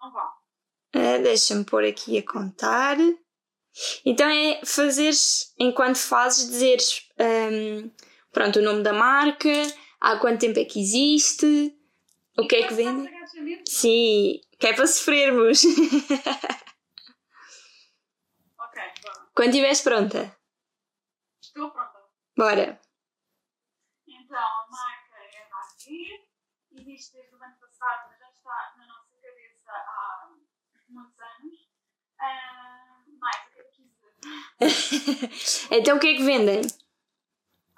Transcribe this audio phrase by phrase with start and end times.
[0.00, 0.32] Então vá.
[0.96, 2.96] Uh, Deixa-me pôr aqui a contar.
[4.04, 7.90] Então é fazeres, enquanto fazes, dizeres um,
[8.32, 9.50] pronto, o nome da marca,
[10.00, 11.76] há quanto tempo é que existe,
[12.36, 13.08] o que é que vende.
[13.68, 15.62] Sim, que é para sofrermos.
[18.58, 19.30] ok, bora.
[19.34, 20.36] Quando estiveres pronta.
[21.40, 22.00] Estou pronta.
[22.36, 22.80] Bora.
[24.06, 26.26] Então, a marca é a Vazir,
[26.72, 30.30] existe desde o ano passado, mas já está na nossa cabeça há
[30.88, 31.68] muitos anos.
[32.20, 33.80] Uh, mais, o que é que
[35.74, 36.60] então o que é que vendem?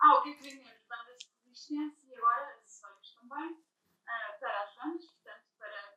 [0.01, 0.83] Ah, o que é que vendemos?
[0.89, 5.95] Bandas de resistência e agora acessórios também uh, para as bandas, portanto, para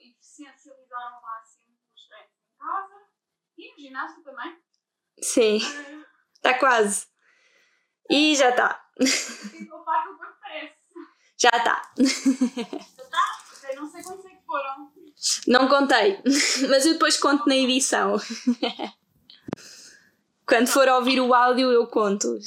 [0.00, 3.06] eficientizar ao máximo os treinos em casa
[3.56, 4.60] e no ginásio também.
[5.22, 5.58] Sim,
[6.34, 7.06] está uh, quase.
[8.10, 8.84] E já está.
[8.98, 10.76] Eu faço o que parece.
[11.38, 11.92] Já está.
[11.96, 13.74] Já está?
[13.74, 14.92] Não sei quantos é que foram.
[15.46, 16.20] Não contei,
[16.68, 18.16] mas eu depois conto na edição.
[20.46, 22.38] Quando for ouvir o áudio, eu conto.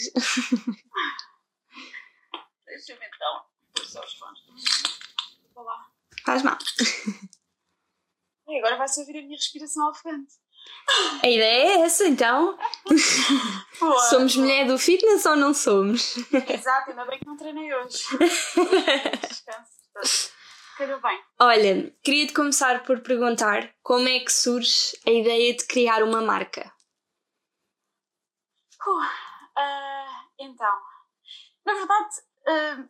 [2.66, 3.42] Deixa-me então
[3.74, 4.40] pôr só os fones.
[5.54, 5.86] Vou lá.
[6.26, 6.58] Faz mal.
[8.48, 10.34] E agora vai-se ouvir a minha respiração ofegante.
[11.22, 12.58] A ideia é essa, então.
[13.80, 14.46] Boa, somos boa.
[14.46, 16.16] mulher do fitness ou não somos?
[16.50, 18.04] Exato, ainda bem que não treinei hoje.
[19.28, 20.32] Descanso.
[20.80, 21.22] Calhou bem.
[21.38, 26.74] Olha, queria-te começar por perguntar como é que surge a ideia de criar uma marca?
[28.88, 29.02] Uh,
[29.58, 30.82] ah, então,
[31.66, 32.16] na verdade,
[32.48, 32.88] ah,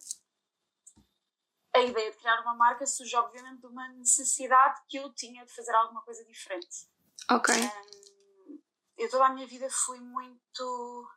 [1.77, 5.51] a ideia de criar uma marca surge obviamente de uma necessidade que eu tinha de
[5.51, 6.87] fazer alguma coisa diferente.
[7.31, 7.55] Ok.
[7.55, 8.61] Um,
[8.99, 11.09] eu toda a minha vida fui muito,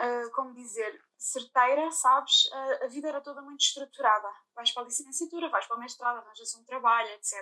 [0.00, 2.46] uh, como dizer, certeira, sabes?
[2.46, 4.28] Uh, a vida era toda muito estruturada.
[4.54, 7.34] Vais para a licenciatura, vais para a mestrado, arranjas um trabalho, etc.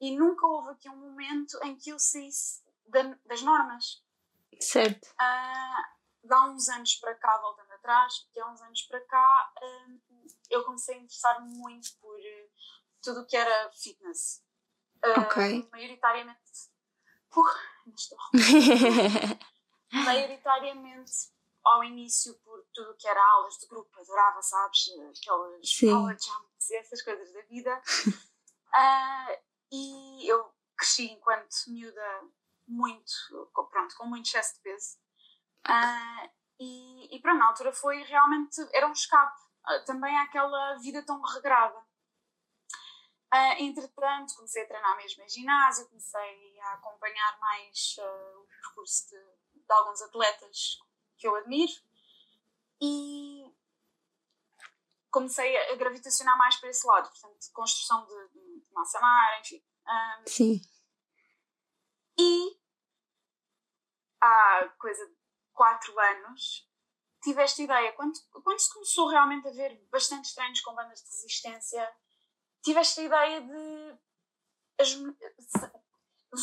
[0.00, 4.02] E nunca houve aqui um momento em que eu saísse da- das normas.
[4.60, 5.04] Certo.
[5.10, 10.00] Uh, há uns anos para cá, voltando atrás, de há uns anos para cá, um,
[10.50, 12.50] eu comecei a interessar-me muito por uh,
[13.02, 14.42] tudo o que era fitness.
[15.04, 15.68] Uh, Ok.
[15.70, 16.40] Maioritariamente.
[17.36, 18.18] Uh, estou.
[19.92, 21.12] maioritariamente
[21.62, 22.34] ao início
[22.76, 24.86] tudo o que era aulas de grupo, adorava, sabes?
[25.18, 25.90] Aquelas Sim.
[25.90, 27.82] power jumps e essas coisas da vida.
[28.78, 29.38] Ah,
[29.72, 32.22] e eu cresci enquanto miúda
[32.68, 33.10] muito,
[33.54, 34.98] com- pronto, com muito excesso de peso.
[35.64, 36.28] Ah,
[36.60, 41.22] e, e pronto, na altura foi realmente, era um escape ah, também àquela vida tão
[41.22, 41.82] regrada.
[43.30, 49.18] Ah, entretanto, comecei a treinar mesmo em ginásio, comecei a acompanhar mais o percurso de,
[49.62, 50.78] de alguns atletas
[51.16, 51.72] que eu admiro
[52.80, 53.54] e
[55.10, 59.62] comecei a, gravitacionar mais para esse lado, portanto, construção de, de massa mar, enfim.
[59.86, 60.60] Ah, Sim.
[62.18, 62.60] e
[64.20, 65.16] há coisa de
[65.54, 66.68] 4 anos
[67.22, 67.92] tive esta ideia.
[67.92, 71.96] Quando, quando se começou realmente a ver bastantes treinos com bandas de resistência,
[72.62, 73.98] tive esta ideia de.
[74.78, 74.94] As,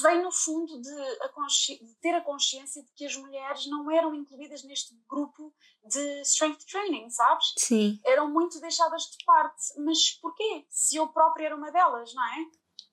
[0.02, 4.14] veio no fundo de, a de ter a consciência de que as mulheres não eram
[4.14, 7.54] incluídas neste grupo de strength training, sabes?
[7.58, 8.00] Sim.
[8.06, 9.80] eram muito deixadas de parte.
[9.80, 10.66] Mas porquê?
[10.70, 12.46] Se eu própria era uma delas, não é?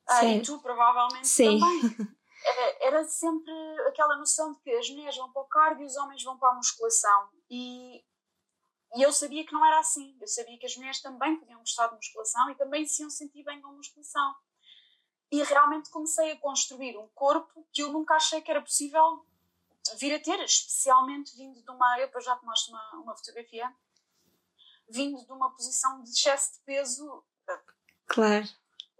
[0.08, 1.60] Ah, e tu provavelmente Sim.
[1.60, 1.80] também.
[2.80, 3.52] Era, sempre
[3.86, 6.52] aquela noção de que as mulheres vão para o cardio e os homens vão para
[6.52, 7.28] a musculação.
[7.50, 8.02] E,
[8.96, 10.16] e eu sabia que não era assim.
[10.18, 13.44] Eu sabia que as mulheres também podiam gostar de musculação e também se iam sentir
[13.44, 14.34] bem com a musculação.
[15.30, 19.24] E realmente comecei a construir um corpo que eu nunca achei que era possível
[19.96, 21.98] vir a ter, especialmente vindo de uma.
[21.98, 23.72] Eu depois já te mostro uma, uma fotografia.
[24.88, 27.24] Vindo de uma posição de excesso de peso.
[28.06, 28.44] Claro.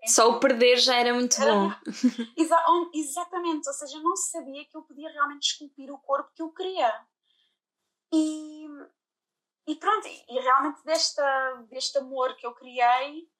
[0.06, 1.70] Só o perder já era muito bom.
[2.36, 2.64] Exa-
[2.94, 6.50] exatamente, ou seja, eu não sabia que eu podia realmente esculpir o corpo que eu
[6.52, 7.06] queria.
[8.12, 8.66] E,
[9.66, 13.30] e pronto, e e realmente desta, deste amor que eu criei,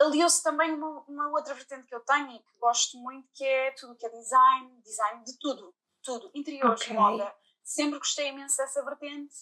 [0.00, 3.70] aliou-se também uma, uma outra vertente que eu tenho e que gosto muito, que é
[3.72, 6.94] tudo o que é design, design de tudo, tudo, interiores, Ok.
[6.94, 7.34] moda.
[7.62, 9.34] Sempre gostei imenso dessa vertente.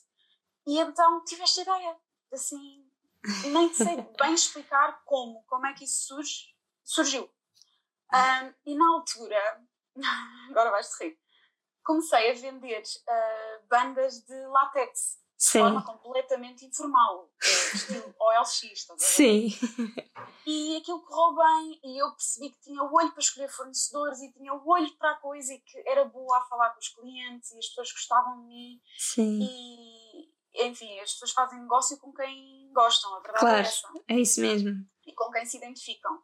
[0.66, 1.96] E então tive esta ideia,
[2.32, 2.90] assim,
[3.52, 7.30] nem sei bem explicar como, como é que isso surge, surgiu.
[8.12, 9.64] Ahm, e na altura,
[10.50, 11.18] agora vais-te rir,
[11.84, 15.58] comecei a vender ah, bandas de látex de Sim.
[15.60, 19.10] forma completamente informal, eh, estilo OLX, estás a ver?
[19.10, 19.48] Sim.
[20.46, 24.32] E aquilo correu bem e eu percebi que tinha o olho para escolher fornecedores e
[24.32, 27.50] tinha o olho para a coisa e que era boa a falar com os clientes
[27.50, 29.40] e as pessoas gostavam de mim Sim.
[29.42, 33.58] e, enfim, as pessoas fazem negócio com quem gostam, a verdade é Claro.
[33.66, 34.70] essa É isso mesmo.
[35.04, 36.22] e com quem se identificam.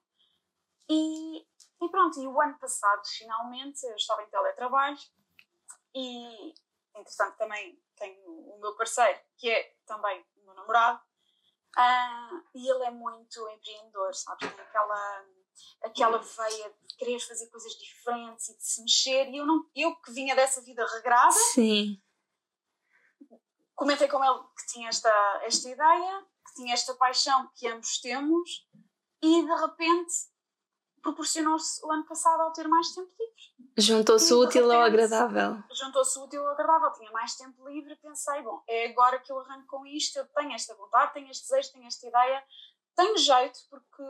[0.88, 4.98] E, e pronto, e o ano passado, finalmente, eu estava em teletrabalho
[5.94, 6.54] e,
[6.94, 11.00] entretanto, também tenho o meu parceiro, que é também o meu namorado,
[11.78, 14.48] uh, e ele é muito empreendedor, sabes?
[14.52, 15.26] Tem aquela,
[15.82, 19.94] aquela veia de querer fazer coisas diferentes e de se mexer, e eu, não, eu
[19.96, 21.32] que vinha dessa vida regrada.
[21.54, 22.00] Sim.
[23.74, 28.68] Comentei com ele que tinha esta, esta ideia, que tinha esta paixão que ambos temos,
[29.22, 30.31] e de repente
[31.02, 33.72] proporcionou-se o ano passado ao ter mais tempo livre.
[33.76, 35.62] Juntou-se útil ao agradável.
[35.72, 39.66] Juntou-se útil ao agradável, tinha mais tempo livre, pensei, bom, é agora que eu arranco
[39.66, 42.44] com isto, eu tenho esta vontade, tenho este desejo, tenho esta ideia,
[42.94, 44.02] tenho jeito, porque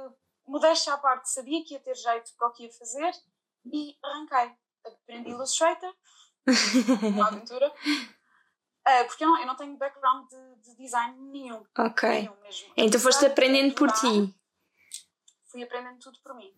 [0.47, 3.13] modéstia à parte, sabia que ia ter jeito para o que ia fazer
[3.73, 4.55] e arranquei.
[4.85, 5.95] Aprendi Illustrator,
[7.15, 11.65] uma aventura, uh, porque eu não, eu não tenho background de, de design nenhum.
[11.79, 12.09] Ok.
[12.09, 12.37] Nenhum.
[12.77, 14.35] Então foste aprendendo por ti.
[15.53, 16.53] Fui aprendendo tudo por mim.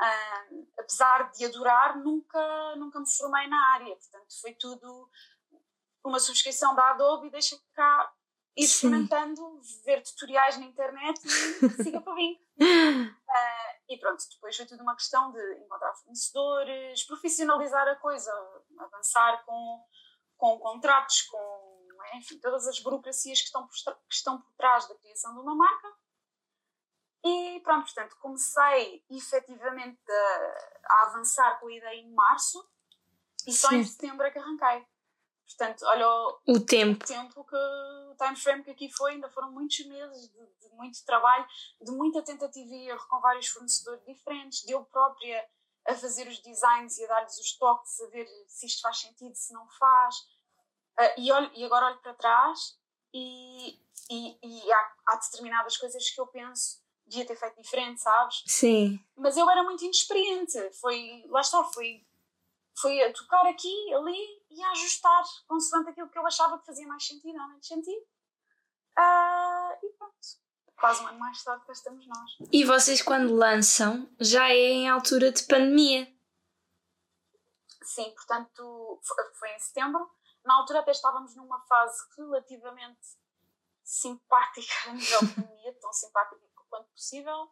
[0.00, 3.94] Uh, apesar de adorar, nunca, nunca me formei na área.
[3.96, 5.10] Portanto, foi tudo
[6.02, 8.10] uma subscrição da Adobe e deixa cá
[8.56, 11.28] ir experimentando, ver tutoriais na internet e
[11.84, 12.38] siga para mim.
[12.58, 13.20] Uh,
[13.88, 18.32] e pronto, depois foi tudo uma questão de encontrar fornecedores, profissionalizar a coisa,
[18.78, 19.84] avançar com,
[20.36, 21.70] com contratos, com
[22.14, 23.74] enfim, todas as burocracias que estão, por,
[24.08, 25.99] que estão por trás da criação de uma marca
[27.22, 32.66] e pronto, portanto, comecei efetivamente a, a avançar com a ideia em março
[33.46, 33.76] e só Sim.
[33.76, 34.86] em setembro é que arranquei.
[35.46, 37.04] Portanto, olha o, o tempo.
[37.04, 40.74] O tempo que o time frame que aqui foi, ainda foram muitos meses de, de
[40.76, 41.46] muito trabalho,
[41.80, 45.46] de muita tentativa e erro com vários fornecedores diferentes, de eu própria
[45.86, 49.34] a fazer os designs e a dar-lhes os toques, a ver se isto faz sentido,
[49.34, 50.16] se não faz.
[50.98, 52.78] Uh, e, olho, e agora olho para trás
[53.12, 53.80] e,
[54.10, 58.42] e, e há, há determinadas coisas que eu penso devia ter feito diferente, sabes?
[58.46, 59.04] Sim.
[59.16, 60.58] Mas eu era muito inexperiente.
[60.80, 62.06] Foi, lá está, foi,
[62.80, 66.86] foi a tocar aqui, ali e a ajustar consoante aquilo que eu achava que fazia
[66.86, 68.02] mais sentido ou menos sentido.
[68.96, 70.40] Uh, e pronto.
[70.76, 72.38] Quase um ano mais tarde cá estamos nós.
[72.50, 76.10] E vocês quando lançam já é em altura de pandemia?
[77.82, 79.00] Sim, portanto
[79.34, 80.08] foi em setembro.
[80.42, 82.98] Na altura até estávamos numa fase relativamente
[83.84, 87.42] simpática a nível de pandemia, tão simpática quanto possível.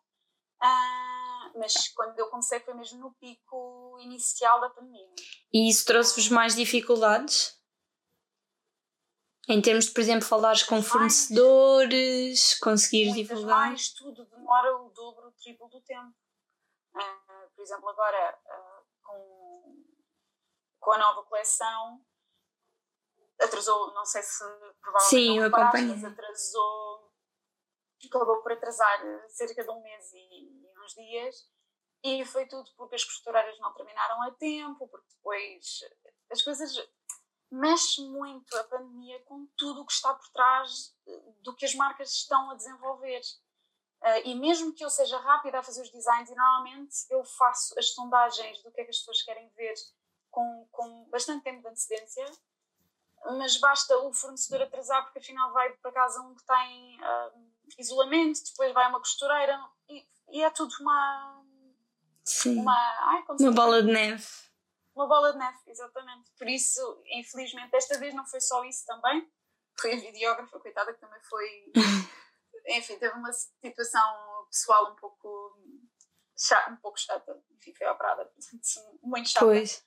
[0.61, 5.07] Uh, mas quando eu comecei foi mesmo no pico inicial da pandemia.
[5.53, 7.57] E isso trouxe-vos mais dificuldades?
[9.49, 13.69] Em termos de, por exemplo, falares com fornecedores, mais, conseguires divulgar?
[13.69, 16.15] mais, tudo demora o dobro, o triplo do tempo.
[16.95, 19.85] Uh, por exemplo, agora uh, com,
[20.81, 22.05] com a nova coleção
[23.41, 24.45] atrasou, não sei se
[24.81, 27.08] provavelmente Sim, não reparaste, mas atrasou
[28.07, 31.51] acabou por atrasar cerca de um mês e, uns dias.
[32.05, 35.81] E foi tudo porque as costureiras não terminaram a tempo, porque depois
[36.31, 36.89] as coisas
[37.51, 40.95] mexe muito a pandemia com tudo o que está por trás
[41.43, 43.21] do que as marcas estão a desenvolver.
[44.25, 47.91] E mesmo que eu seja rápida a fazer os designs, e normalmente eu faço as
[47.91, 49.75] sondagens do que é que as pessoas querem ver
[50.31, 52.25] com, com bastante tempo de antecedência,
[53.25, 57.48] mas basta o fornecedor atrasar, porque afinal vai para casa um que tem uh,
[57.79, 61.45] isolamento, depois vai uma costureira e, e é tudo uma.
[62.25, 62.61] Sim.
[62.61, 64.27] Uma, ai, uma bola de neve.
[64.95, 66.31] Uma bola de neve, exatamente.
[66.37, 69.31] Por isso, infelizmente, desta vez não foi só isso também.
[69.81, 71.73] Foi a videógrafa, coitada, que também foi.
[72.77, 75.57] Enfim, teve uma situação pessoal um pouco
[76.37, 77.43] chata, um pouco chata.
[77.57, 78.63] Enfim, foi operada, portanto,
[79.03, 79.47] muito chata.
[79.47, 79.85] Pois.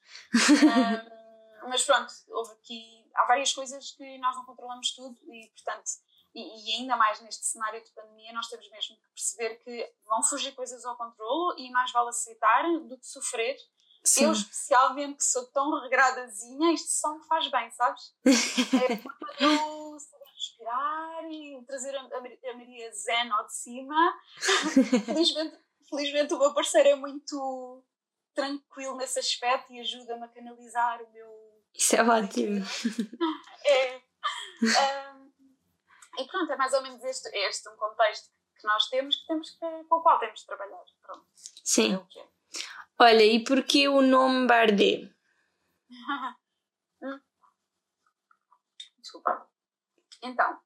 [1.64, 3.10] Um, mas pronto, houve aqui.
[3.16, 5.92] Há várias coisas que nós não controlamos tudo e, portanto,
[6.34, 10.24] e, e, ainda mais neste cenário de pandemia, nós temos mesmo que perceber que vão
[10.24, 13.58] fugir coisas ao controlo e mais vale aceitar do que sofrer.
[14.04, 14.26] Sim.
[14.26, 18.16] Eu, especialmente, que sou tão regradazinha, isto só me faz bem, sabes?
[18.26, 18.98] é
[20.00, 24.20] saber respirar e trazer a, a, Maria Zen ao de cima.
[25.06, 25.58] felizmente,
[25.90, 27.84] felizmente, o meu parceiro é muito
[28.34, 31.30] tranquilo nesse aspecto e ajuda-me a canalizar o meu.
[31.74, 32.66] Isso é ótimo.
[33.66, 34.02] é.
[34.62, 35.21] Um,
[36.18, 39.50] e pronto, é mais ou menos este, este um contexto que nós temos, que temos
[39.52, 40.84] que, com o qual temos de trabalhar.
[41.02, 41.26] Pronto.
[41.36, 41.96] Sim.
[42.16, 42.28] É é.
[43.00, 45.12] Olha, e porquê o nome Bardé?
[47.02, 47.20] hum.
[49.00, 49.50] Desculpa.
[50.22, 50.62] Então,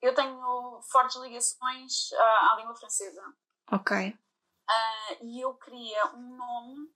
[0.00, 3.22] eu tenho fortes ligações uh, à língua francesa.
[3.70, 4.08] Ok.
[4.08, 6.92] Uh, e eu queria um nome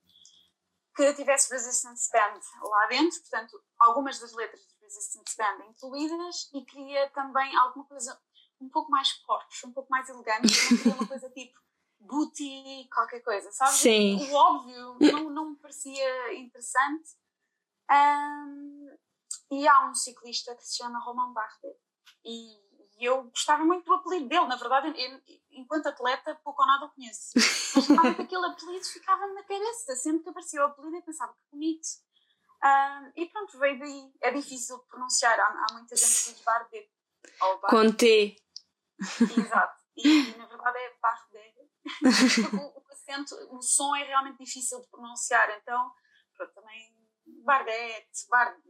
[0.95, 6.63] que tivesse resistance band lá dentro, portanto, algumas das letras de resistance band incluídas e
[6.65, 8.19] queria também alguma coisa
[8.59, 11.59] um pouco mais forte, um pouco mais elegante, não queria uma coisa tipo
[11.99, 13.73] booty, qualquer coisa, sabe?
[13.73, 14.29] Sim.
[14.29, 17.09] O óbvio não, não me parecia interessante.
[17.89, 18.97] Um,
[19.51, 21.75] e há um ciclista que se chama Romain Bardet.
[22.25, 22.67] E,
[22.99, 24.47] eu gostava muito do apelido dele.
[24.47, 27.31] Na verdade, eu, enquanto atleta, pouco ou nada o conheço.
[27.95, 29.95] Mas aquele apelido ficava-me na cabeça.
[29.95, 31.87] Sempre que aparecia o apelido, eu pensava que bonito.
[32.63, 34.11] Um, e pronto, veio daí.
[34.21, 35.39] É difícil de pronunciar.
[35.39, 36.89] Há, há muita gente que diz Bardet.
[37.69, 38.35] Com T.
[38.99, 39.77] Exato.
[39.95, 41.57] E, e, na verdade é Bardet.
[42.53, 45.49] o, o acento, o som é realmente difícil de pronunciar.
[45.61, 45.91] Então,
[46.35, 46.95] pronto, também
[47.43, 48.67] Bardet, Bardet,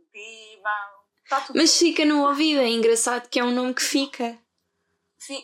[1.29, 4.41] Tá Mas fica no ouvido, é engraçado que é um nome que fica.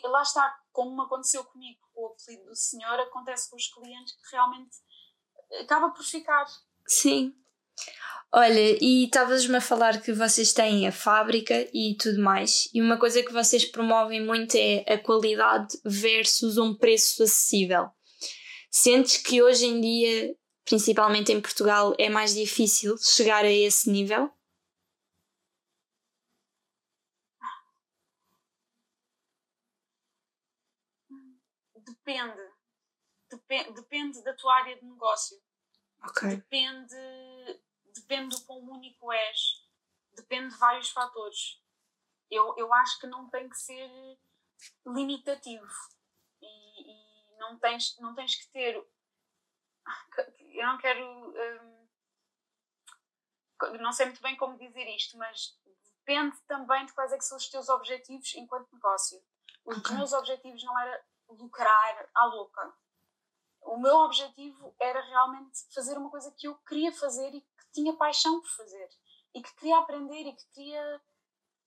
[0.04, 4.36] Lá está, como aconteceu comigo com o apelido do senhor, acontece com os clientes que
[4.36, 4.78] realmente
[5.62, 6.46] acaba por ficar.
[6.88, 7.36] Sim.
[8.36, 12.98] Olha, e estavas-me a falar que vocês têm a fábrica e tudo mais, e uma
[12.98, 17.92] coisa que vocês promovem muito é a qualidade versus um preço acessível.
[18.72, 24.32] Sentes que hoje em dia, principalmente em Portugal, é mais difícil chegar a esse nível?
[31.86, 32.42] Depende.
[33.30, 35.38] Depende, depende da tua área de negócio.
[36.10, 36.36] Okay.
[36.36, 37.62] Depende,
[37.94, 39.64] depende do quão único és.
[40.16, 41.62] Depende de vários fatores.
[42.30, 43.90] Eu, eu acho que não tem que ser
[44.86, 45.68] limitativo.
[46.42, 48.76] E, e não, tens, não tens que ter.
[50.54, 51.04] Eu não quero.
[51.04, 51.88] Hum,
[53.80, 55.58] não sei muito bem como dizer isto, mas
[56.00, 59.24] depende também de quais é são os teus objetivos enquanto negócio.
[59.66, 59.96] Os okay.
[59.96, 62.74] meus objetivos não era lucrar à louca.
[63.66, 67.96] O meu objetivo era realmente fazer uma coisa que eu queria fazer e que tinha
[67.96, 68.90] paixão por fazer
[69.34, 71.02] e que queria aprender e que queria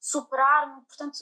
[0.01, 0.85] superar-me.
[0.87, 1.19] Portanto,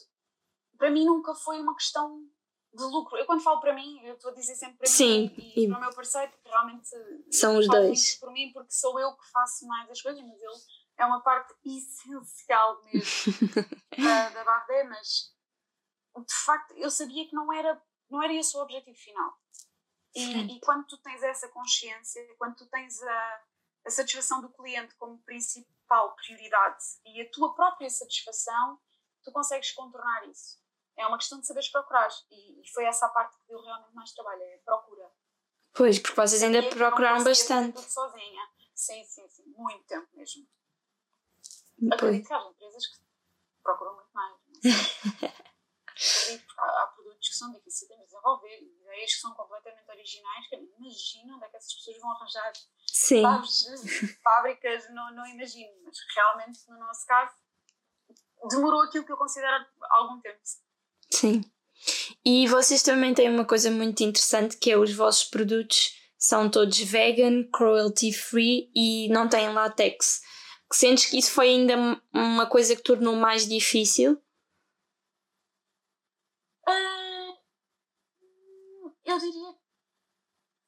[0.76, 2.28] para mim nunca foi uma questão
[2.73, 3.16] de lucro.
[3.16, 5.69] Eu quando falo para mim, eu estou a dizer sempre para Sim, mim e, e
[5.69, 6.88] para o meu parceiro, porque realmente
[7.31, 8.16] são os dois.
[8.16, 10.61] Por mim, porque sou eu que faço mais as coisas, mas ele
[10.99, 13.33] é uma parte essencial mesmo
[13.97, 15.35] da, da Bardet, mas
[16.16, 19.33] de facto eu sabia que não era não era esse o objetivo final.
[20.14, 23.42] E, e, quando tu tens essa consciência, quando tu tens a,
[23.87, 28.78] a satisfação do cliente como principal prioridade e a tua própria satisfação,
[29.25, 30.62] tu consegues contornar isso.
[30.97, 32.09] É uma questão de saberes procurar.
[32.30, 35.11] E, e foi essa a parte que deu realmente mais trabalho, é a procura.
[35.73, 37.75] Pois, porque vocês ainda e procuraram bastante.
[37.75, 38.49] Tudo sozinha.
[38.75, 39.42] Sim, sim, sim.
[39.56, 40.47] Muito tempo mesmo.
[41.92, 43.04] Acredito que há empresas que
[43.62, 44.35] procuram muito mais.
[47.45, 51.57] são difíceis de desenvolver, ideias que são completamente originais, que eu imagino onde é que
[51.57, 52.53] essas pessoas vão arranjar
[52.91, 53.23] Sim.
[54.23, 57.35] fábricas, não, não imagino, mas realmente no nosso caso
[58.51, 60.41] demorou aquilo que eu considero algum tempo.
[61.11, 61.43] Sim.
[62.25, 66.79] E vocês também têm uma coisa muito interessante que é os vossos produtos são todos
[66.79, 70.23] vegan, cruelty free e não têm látex.
[70.73, 71.75] Sentes que isso foi ainda
[72.13, 74.21] uma coisa que tornou mais difícil?
[76.67, 77.05] Uh,
[79.05, 79.55] eu diria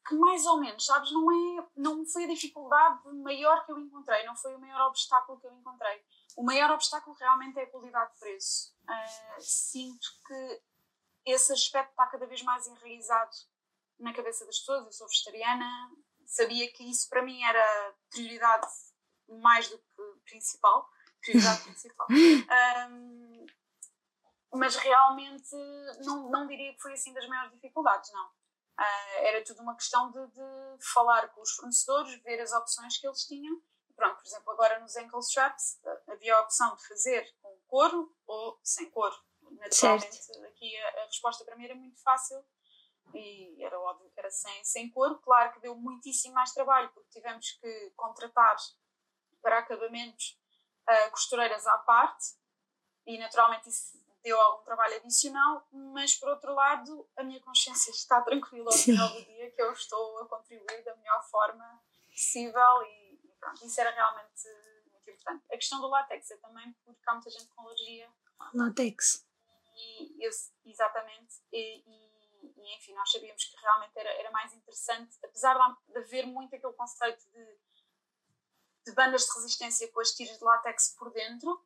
[0.06, 1.10] que mais ou menos, sabes?
[1.12, 5.40] Não, é, não foi a dificuldade maior que eu encontrei, não foi o maior obstáculo
[5.40, 6.00] que eu encontrei.
[6.36, 8.74] O maior obstáculo realmente é a qualidade de preço.
[8.82, 10.62] Uh, sinto que
[11.26, 13.36] esse aspecto está cada vez mais enraizado
[13.98, 14.86] na cabeça das pessoas.
[14.86, 15.90] Eu sou vegetariana,
[16.24, 18.66] sabia que isso para mim era prioridade
[19.28, 20.88] mais do que principal.
[21.20, 22.06] Prioridade principal.
[22.10, 23.25] Um,
[24.52, 25.54] mas realmente
[26.04, 28.26] não, não diria que foi assim das maiores dificuldades, não.
[28.78, 33.06] Uh, era tudo uma questão de, de, falar com os fornecedores, ver as opções que
[33.06, 33.60] eles tinham.
[33.94, 38.60] Pronto, por exemplo, agora nos ankle straps havia a opção de fazer com couro ou
[38.62, 39.16] sem couro.
[39.40, 40.44] Naturalmente, certo.
[40.44, 42.44] aqui a, a, resposta para mim era muito fácil
[43.14, 45.18] e era óbvio que era sem, sem couro.
[45.20, 48.56] Claro que deu muitíssimo mais trabalho porque tivemos que contratar
[49.40, 50.38] para acabamentos
[50.86, 52.34] uh, costureiras à parte
[53.06, 53.96] e naturalmente isso
[54.26, 59.08] deu algum trabalho adicional, mas por outro lado, a minha consciência está tranquila ao final
[59.08, 63.80] do dia que eu estou a contribuir da melhor forma possível e, e pronto, isso
[63.80, 64.48] era realmente
[64.90, 65.44] muito importante.
[65.48, 68.12] A questão do látex é também porque há muita gente com alergia.
[68.52, 69.24] Látex.
[69.76, 70.30] E, eu,
[70.64, 75.92] exatamente, e, e, e, enfim, nós sabíamos que realmente era, era mais interessante, apesar de,
[75.92, 77.58] de haver muito aquele conceito de,
[78.86, 81.64] de bandas de resistência com as tiras de látex por dentro,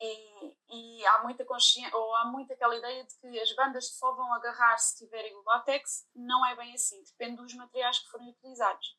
[0.00, 4.12] e, e, há muita consciência, ou há muito aquela ideia de que as bandas só
[4.14, 8.30] vão agarrar se tiverem o látex, não é bem assim, depende dos materiais que forem
[8.30, 8.96] utilizados.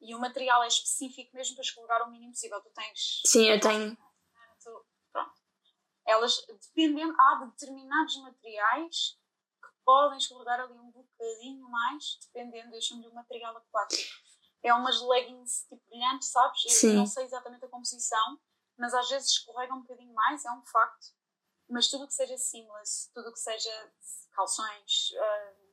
[0.00, 2.60] E o material é específico mesmo para escorregar o mínimo possível.
[2.60, 3.22] Tu tens.
[3.24, 3.96] Sim, eu tenho.
[5.12, 5.32] Pronto.
[6.06, 9.18] Elas, dependendo, há determinados materiais
[9.62, 14.14] que podem escorregar ali um bocadinho mais, dependendo, eu chamo-lhe o material aquático.
[14.62, 16.82] É umas leggings tipo brilhantes, sabes?
[16.82, 18.38] Eu não sei exatamente a composição,
[18.78, 21.06] mas às vezes escorrega um bocadinho mais, é um facto.
[21.68, 23.90] Mas tudo que seja seamless, tudo que seja
[24.32, 25.66] calções, uh,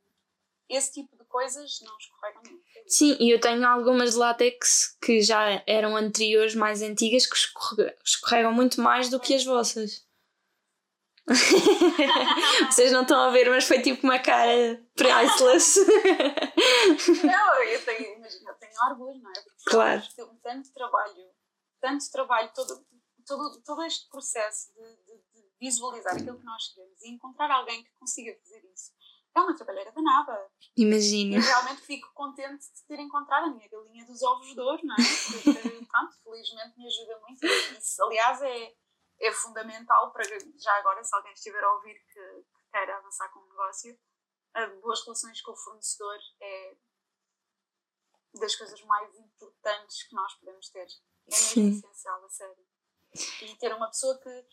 [0.69, 2.63] esse tipo de coisas não escorregam muito.
[2.87, 7.35] Sim, e eu tenho algumas látex que já eram anteriores, mais antigas, que
[8.03, 10.05] escorregam muito mais do que as vossas.
[12.69, 15.79] Vocês não estão a ver, mas foi tipo uma cara priceless.
[17.23, 19.33] não, eu tenho, imagina, eu tenho orgulho, não é?
[19.33, 20.03] Porque claro.
[20.15, 21.31] Tenho tanto trabalho,
[21.83, 22.87] tanto trabalho, todo,
[23.27, 27.83] todo, todo este processo de, de, de visualizar aquilo que nós queremos e encontrar alguém
[27.83, 28.93] que consiga fazer isso
[29.35, 30.49] é uma trabalheira danada.
[30.77, 31.37] Imagina.
[31.37, 34.95] Eu realmente fico contente de ter encontrado a minha galinha dos ovos de ouro, não
[34.95, 34.97] é?
[35.43, 37.45] Porque, pronto, felizmente me ajuda muito.
[37.45, 38.75] Isso, aliás, é,
[39.19, 43.39] é fundamental para, já agora, se alguém estiver a ouvir que, que queira avançar com
[43.39, 43.99] o negócio,
[44.81, 46.77] boas relações com o fornecedor é
[48.35, 50.87] das coisas mais importantes que nós podemos ter.
[51.27, 51.69] É Sim.
[51.69, 52.65] essencial, a sério.
[53.41, 54.45] E ter uma pessoa que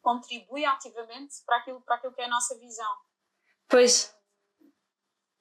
[0.00, 2.96] contribui ativamente para aquilo, para aquilo que é a nossa visão.
[3.68, 4.14] Pois.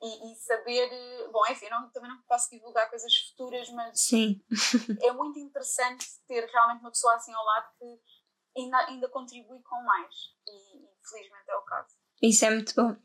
[0.02, 0.90] E, e, saber.
[1.32, 4.42] Bom, enfim, não, também não posso divulgar coisas futuras, mas Sim.
[5.02, 9.82] é muito interessante ter realmente uma pessoa assim ao lado que ainda, ainda contribui com
[9.84, 10.16] mais.
[10.48, 11.96] E, e felizmente é o caso.
[12.22, 12.96] Isso é muito bom.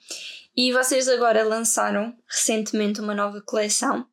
[0.57, 4.09] E vocês agora lançaram recentemente uma nova coleção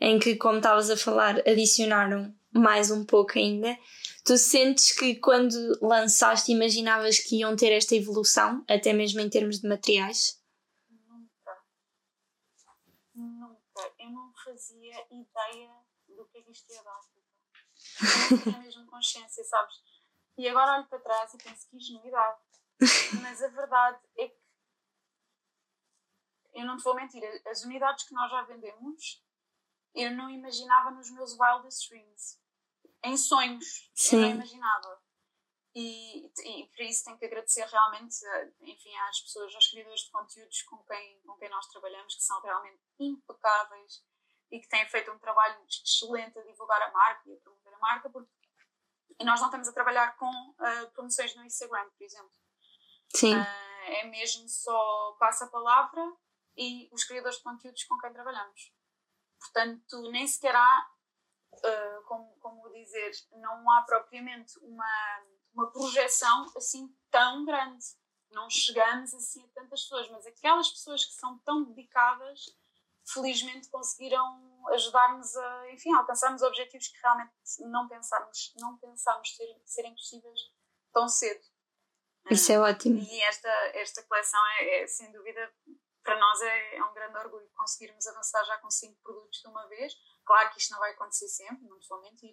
[0.00, 3.76] em que, como estavas a falar, adicionaram mais um pouco ainda.
[4.24, 9.60] Tu sentes que quando lançaste imaginavas que iam ter esta evolução, até mesmo em termos
[9.60, 10.40] de materiais?
[10.88, 11.62] Nunca.
[13.98, 15.70] Eu não fazia ideia
[16.08, 17.00] do que é que isto ia dar.
[18.00, 19.76] Eu não tinha mesmo consciência, sabes?
[20.36, 22.38] E agora olho para trás e penso que ingenuidade.
[23.22, 24.40] Mas a verdade é que
[26.54, 29.24] eu não te vou mentir, as unidades que nós já vendemos,
[29.94, 32.39] eu não imaginava nos meus wildest dreams.
[33.04, 34.16] Em sonhos, Sim.
[34.16, 35.02] eu não imaginava.
[35.74, 38.16] E, e por isso tenho que agradecer realmente
[38.60, 42.40] enfim, às pessoas, aos criadores de conteúdos com quem, com quem nós trabalhamos, que são
[42.42, 44.04] realmente impecáveis
[44.50, 47.78] e que têm feito um trabalho excelente a divulgar a marca e a promover a
[47.78, 48.30] marca, porque
[49.20, 52.32] e nós não estamos a trabalhar com uh, promoções no Instagram, por exemplo.
[53.14, 53.36] Sim.
[53.36, 53.44] Uh,
[53.84, 56.02] é mesmo só passa a palavra
[56.56, 58.72] e os criadores de conteúdos com quem trabalhamos.
[59.38, 60.90] Portanto, nem sequer há,
[61.52, 65.22] uh, como, como dizer, não há propriamente uma
[65.54, 67.84] uma projeção assim tão grande.
[68.30, 72.46] Não chegamos assim a tantas pessoas, mas aquelas pessoas que são tão dedicadas,
[73.04, 79.60] felizmente conseguiram ajudar-nos a, enfim, a alcançarmos objetivos que realmente não pensávamos, não pensámos ser,
[79.64, 80.40] serem possíveis
[80.92, 81.44] tão cedo.
[82.30, 82.98] Isso é ótimo.
[82.98, 85.52] E esta, esta coleção é, é sem dúvida,
[86.04, 89.66] para nós é, é, um grande orgulho conseguirmos avançar já com cinco produtos de uma
[89.66, 89.92] vez.
[90.30, 92.30] Claro que isto não vai acontecer sempre, não te vou mentir.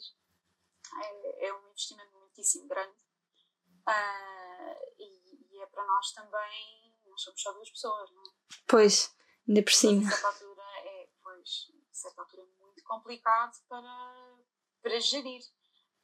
[1.01, 2.95] É, é um investimento muitíssimo grande.
[3.89, 8.25] Uh, e, e, é para nós também, nós somos só duas pessoas, não é?
[8.67, 10.07] Pois, ainda por cima.
[10.07, 14.37] A certa altura é, pois, a certa altura é muito complicado para,
[14.83, 15.41] para gerir,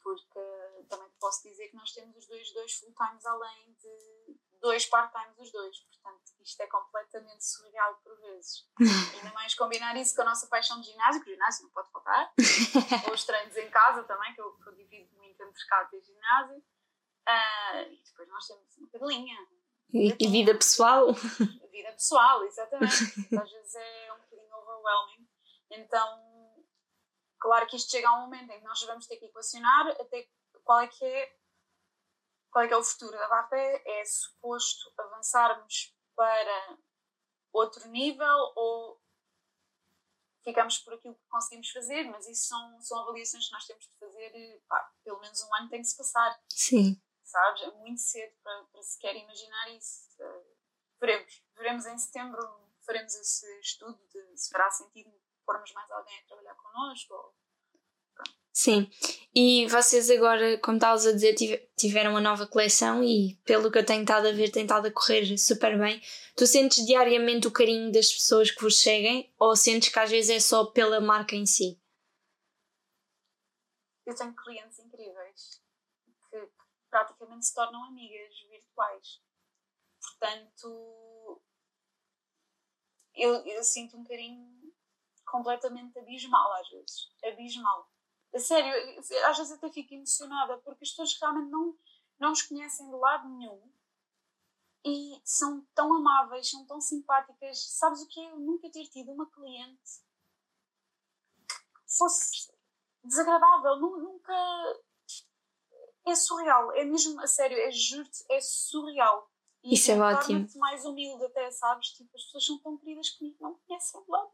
[0.01, 0.39] porque
[0.89, 5.51] também posso dizer que nós temos os dois, dois full-times além de dois part-times os
[5.51, 8.65] dois, portanto isto é completamente surreal por vezes.
[9.15, 11.91] Ainda mais combinar isso com a nossa paixão de ginásio, que o ginásio não pode
[11.91, 12.33] faltar,
[13.07, 16.01] ou os treinos em casa também, que eu, que eu divido muito entre casa e
[16.01, 16.63] ginásio.
[17.27, 19.35] Uh, e depois nós temos uma cadelinha.
[19.93, 21.13] E, e vida pessoal.
[21.13, 22.93] Vida pessoal, exatamente.
[23.39, 25.27] Às vezes é um bocadinho overwhelming.
[25.71, 26.57] Então,
[27.39, 30.27] claro que isto chega a um momento em que nós vamos ter que equacionar até
[30.63, 31.35] qual é que é,
[32.53, 33.53] qual é, que é o futuro da VAP.
[33.53, 36.77] É suposto avançarmos para
[37.51, 39.01] outro nível ou
[40.43, 43.97] ficamos por aquilo que conseguimos fazer, mas isso são, são avaliações que nós temos de
[43.97, 46.39] fazer, pá, pelo menos um ano tem que se passar.
[46.49, 47.01] Sim
[47.33, 47.63] sabes?
[47.63, 50.07] É muito cedo para, para sequer imaginar isso.
[50.19, 50.55] Uh,
[50.99, 51.43] veremos.
[51.55, 55.11] Veremos em setembro, faremos esse estudo de se fará sentido
[55.45, 57.13] pormos mais alguém a trabalhar connosco.
[57.13, 57.35] Ou...
[58.55, 58.87] Sim,
[59.33, 61.33] e vocês agora, como estavas a dizer,
[61.75, 64.91] tiveram uma nova coleção e, pelo que eu tenho estado a ver, tem estado a
[64.91, 65.99] correr super bem.
[66.37, 70.29] Tu sentes diariamente o carinho das pessoas que vos seguem ou sentes que às vezes
[70.29, 71.81] é só pela marca em si?
[74.05, 75.59] Eu tenho clientes incríveis
[76.29, 76.47] que,
[76.91, 79.19] praticamente se tornam amigas virtuais.
[79.99, 81.41] Portanto,
[83.15, 84.47] eu, eu sinto um carinho
[85.25, 87.09] completamente abismal às vezes.
[87.23, 87.92] Abismal.
[88.33, 88.73] A sério,
[89.27, 91.77] às vezes até fico emocionada porque as pessoas realmente não,
[92.19, 93.61] não os conhecem de lado nenhum.
[94.85, 97.59] e são tão amáveis, são tão simpáticas.
[97.77, 98.31] Sabes o que é?
[98.31, 100.01] Eu nunca ter tido uma cliente
[101.47, 102.51] que fosse
[103.03, 104.33] desagradável, nunca.
[106.05, 109.31] É surreal, é mesmo a sério, é juro-te, é surreal.
[109.63, 110.45] E Isso é ótimo.
[110.55, 111.89] mais humilde até, sabes?
[111.91, 114.29] Tipo, as pessoas são tão queridas comigo, não conhecem de lado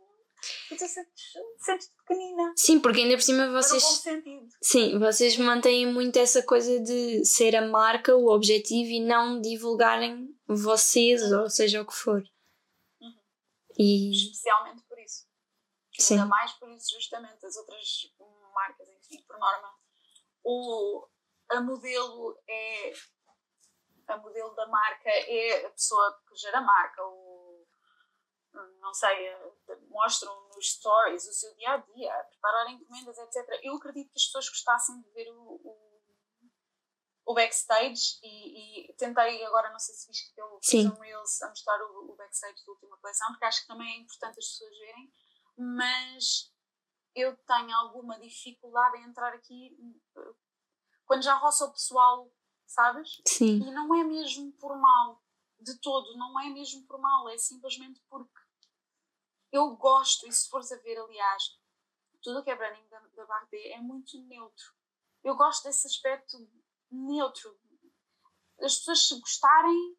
[0.71, 2.54] e tu sentes-te pequenina.
[2.56, 4.04] Sim, porque ainda por cima vocês.
[4.62, 10.36] Sim, vocês mantêm muito essa coisa de ser a marca, o objetivo e não divulgarem
[10.47, 11.41] vocês, uhum.
[11.41, 12.23] ou seja o que for.
[13.02, 13.19] Uhum.
[13.78, 14.12] E...
[14.12, 15.28] Especialmente por isso.
[15.97, 16.15] Sim.
[16.15, 17.45] Ainda mais por isso, justamente.
[17.45, 18.13] As outras
[18.54, 19.73] marcas, enfim, por norma,
[20.43, 21.08] o,
[21.49, 22.93] a modelo é.
[24.08, 27.38] A modelo da marca é a pessoa que gera a marca, o
[28.54, 29.54] não sei, eh,
[29.90, 33.60] mostram nos stories o seu dia a dia, a preparar encomendas, etc.
[33.64, 36.02] Eu acredito que as pessoas gostassem de ver o, o,
[37.28, 41.42] o backstage e, e, tentei agora, não sei se viste que eu fiz um Reels
[41.42, 44.46] a mostrar o, o backstage da última coleção, porque acho que também é importante as
[44.46, 45.14] pessoas verem,
[45.58, 46.52] mas
[47.16, 49.78] eu tenho alguma dificuldade em entrar aqui
[51.06, 52.32] quando já roça o pessoal,
[52.66, 53.22] sabes?
[53.28, 53.58] Sim.
[53.58, 55.22] E não é mesmo por mal,
[55.60, 58.38] de todo, não é mesmo por mal, é simplesmente porque
[59.52, 61.58] eu gosto, e se fores a ver, aliás,
[62.22, 64.74] tudo o que é branding da, da Barbie é muito neutro.
[65.24, 66.38] Eu gosto desse aspecto
[66.92, 67.58] neutro.
[68.62, 69.98] As pessoas, se gostarem,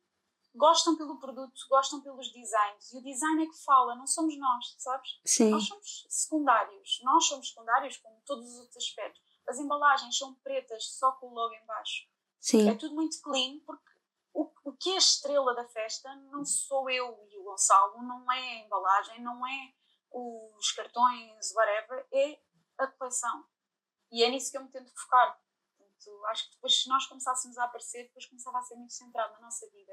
[0.55, 2.93] gostam pelo produto, gostam pelos designs.
[2.93, 5.21] E o design é que fala, não somos nós, sabes?
[5.25, 5.51] Sim.
[5.51, 7.01] Nós somos secundários.
[7.03, 9.23] Nós somos secundários como todos os outros aspectos.
[9.49, 12.07] As embalagens são pretas, só com o logo em baixo.
[12.39, 12.69] Sim.
[12.69, 13.90] É tudo muito clean, porque
[14.71, 18.31] o, o que é a estrela da festa não sou eu e o Gonçalo, não
[18.31, 19.73] é a embalagem, não é
[20.13, 22.41] os cartões, whatever, é
[22.79, 23.45] a coleção.
[24.11, 25.41] E é nisso que eu me tento focar.
[25.77, 29.33] Portanto, acho que depois, se nós começássemos a aparecer, depois começava a ser muito centrado
[29.35, 29.93] na nossa vida.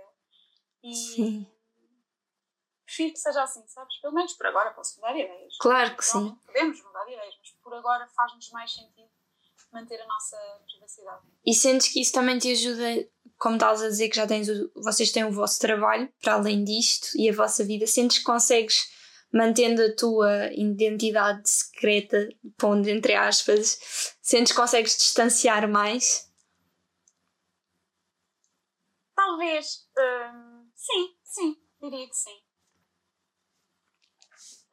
[0.84, 1.52] E sim.
[2.84, 4.00] prefiro que seja assim, sabes?
[4.02, 5.58] Pelo menos por agora posso mudar ideias.
[5.60, 6.36] Claro que sim.
[6.46, 9.12] Podemos mudar ideias, mas por agora faz-nos mais sentido
[9.72, 11.28] manter a nossa privacidade.
[11.46, 14.72] E sentes que isso também te ajuda como estás a dizer que já tens o,
[14.76, 18.90] vocês têm o vosso trabalho para além disto e a vossa vida, sentes que consegues
[19.32, 26.32] mantendo a tua identidade secreta, pondo entre aspas, sentes que consegues distanciar mais?
[29.16, 32.42] Talvez, hum, sim, sim, diria que sim.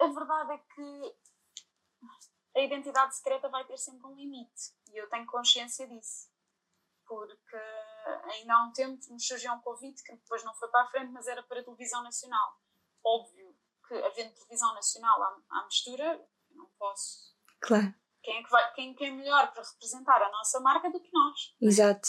[0.01, 1.15] A verdade é que
[2.57, 6.35] a identidade secreta vai ter sempre um limite e eu tenho consciência disso
[7.07, 7.57] porque
[8.25, 11.13] ainda há um tempo nos surgiu um convite que depois não foi para a frente,
[11.13, 12.59] mas era para a televisão nacional.
[13.05, 17.35] Óbvio que, havendo televisão nacional à, à mistura, não posso.
[17.61, 17.95] Claro.
[18.23, 21.13] Quem é, que vai, quem, quem é melhor para representar a nossa marca do que
[21.13, 21.55] nós?
[21.61, 22.09] Exato.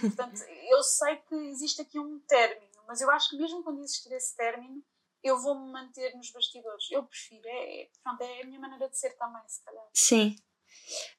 [0.00, 4.12] Portanto, eu sei que existe aqui um término, mas eu acho que mesmo quando existir
[4.12, 4.84] esse término,
[5.22, 6.90] eu vou-me manter nos bastidores.
[6.90, 9.88] Eu prefiro, é, pronto, é a minha maneira de ser também, se calhar.
[9.94, 10.36] Sim.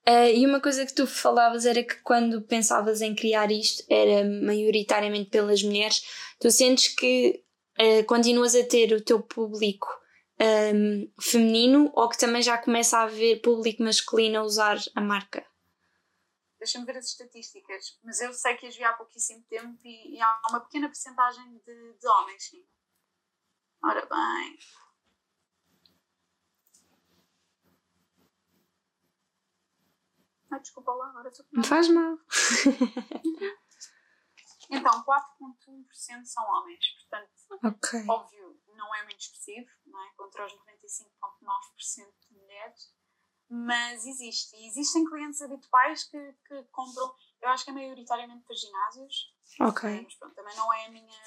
[0.08, 4.24] Uh, e uma coisa que tu falavas era que quando pensavas em criar isto era
[4.24, 6.04] maioritariamente pelas mulheres.
[6.40, 7.44] Tu sentes que
[7.80, 9.88] uh, continuas a ter o teu público
[10.40, 15.46] um, feminino ou que também já começa a haver público masculino a usar a marca?
[16.60, 20.22] Deixa-me ver as estatísticas, mas eu sei que as vi há pouquíssimo tempo e, e
[20.22, 22.66] há uma pequena porcentagem de, de homens, sim.
[23.84, 24.58] Ora bem,
[30.56, 32.18] Ai, desculpa lá, agora sou Não faz mal.
[34.72, 36.86] então, 4,1% são homens.
[36.94, 37.30] Portanto,
[37.76, 38.06] okay.
[38.08, 40.14] óbvio, não é muito expressivo, não é?
[40.16, 42.96] Contra os 95,9% de mulheres.
[43.50, 44.56] Mas existe.
[44.56, 49.36] E existem clientes habituais que, que compram, eu acho que é maioritariamente para ginásios.
[49.60, 50.04] Ok.
[50.04, 51.22] Mas pronto, também não é a minha.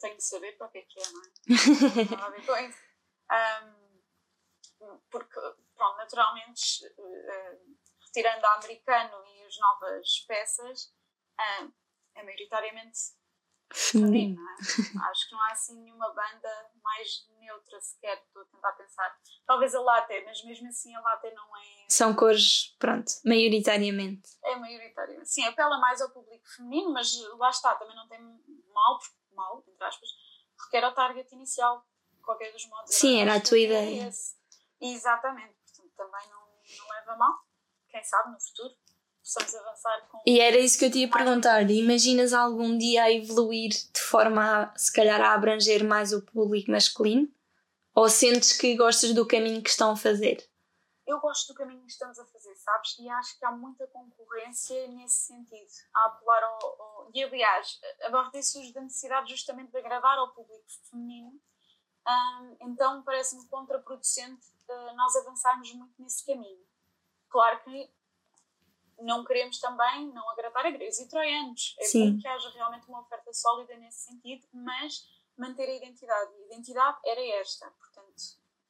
[0.00, 1.26] Tenho de saber para o que é que é, não é?
[2.18, 2.78] não a ver com isso.
[3.30, 3.86] Um,
[5.08, 5.40] porque,
[5.76, 6.84] pronto, naturalmente.
[6.98, 7.85] Uh,
[8.16, 10.84] tirando a americano e as novas peças,
[11.38, 11.70] uh,
[12.14, 12.98] é maioritariamente
[13.70, 14.40] feminino.
[14.40, 15.08] É?
[15.10, 19.14] Acho que não há assim nenhuma banda mais neutra sequer, estou a tentar pensar.
[19.46, 21.86] Talvez a latte, mas mesmo assim a latte não é.
[21.90, 24.30] São cores, pronto, maioritariamente.
[24.42, 25.28] É maioritariamente.
[25.28, 28.18] Sim, apela mais ao público feminino, mas lá está, também não tem
[28.72, 28.98] mal,
[29.32, 30.08] mal, entre aspas,
[30.64, 32.94] requer o target inicial, de qualquer dos modos.
[32.94, 34.08] Sim, era a tua ideia.
[34.80, 37.45] Exatamente, portanto também não, não leva mal
[37.96, 38.74] quem sabe no futuro
[39.22, 40.20] possamos avançar com.
[40.26, 41.68] E era isso que eu te ia perguntar.
[41.70, 46.70] Imaginas algum dia a evoluir de forma a, se calhar, a abranger mais o público
[46.70, 47.28] masculino?
[47.94, 50.46] Ou sentes que gostas do caminho que estão a fazer?
[51.06, 52.98] eu gosto do caminho que estamos a fazer, sabes?
[52.98, 56.82] E acho que há muita concorrência nesse sentido, a apelar ao.
[56.82, 57.10] ao...
[57.14, 61.40] E aliás, a surge da necessidade justamente de agradar ao público feminino,
[62.08, 66.66] um, então parece-me contraproducente uh, nós avançarmos muito nesse caminho.
[67.36, 67.90] Claro que
[68.98, 71.76] não queremos também não agradar a gregos e troianos.
[71.78, 72.12] É Sim.
[72.12, 76.32] bom que haja realmente uma oferta sólida nesse sentido, mas manter a identidade.
[76.34, 77.70] A identidade era esta.
[77.72, 78.22] Portanto,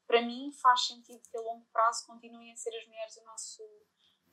[0.05, 3.63] para mim faz sentido que a longo prazo continuem a ser as mulheres o nosso,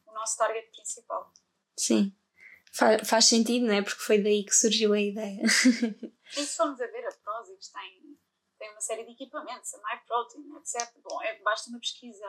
[0.08, 1.32] o nosso target principal.
[1.78, 2.12] Sim.
[2.72, 3.84] Faz, faz sentido, não é?
[3.84, 5.44] Porque foi daí que surgiu a ideia.
[5.44, 8.18] e se formos a ver, a Prozis tem,
[8.58, 10.92] tem uma série de equipamentos, a MyProtein, etc.
[11.04, 12.26] Bom, é, basta uma pesquisa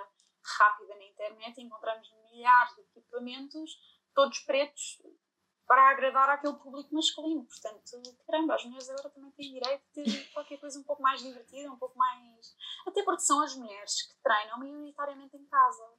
[0.59, 3.78] rápida na internet e encontramos milhares de equipamentos,
[4.14, 5.02] todos pretos,
[5.66, 7.44] para agradar aquele público masculino.
[7.44, 11.72] Portanto, caramba, as mulheres agora também têm direito de qualquer coisa um pouco mais divertida,
[11.72, 12.57] um pouco mais.
[12.87, 15.90] Até porque são as mulheres que treinam maioritariamente em casa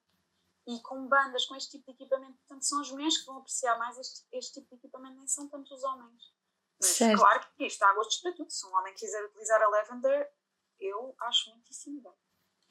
[0.67, 2.37] e com bandas, com este tipo de equipamento.
[2.37, 5.47] Portanto, são as mulheres que vão apreciar mais este, este tipo de equipamento, nem são
[5.47, 6.33] tanto os homens.
[6.79, 7.19] Mas certo.
[7.19, 8.49] claro que isto há gostos para tudo.
[8.51, 10.31] Se um homem quiser utilizar a Lavender,
[10.79, 12.13] eu acho muitíssimo bem.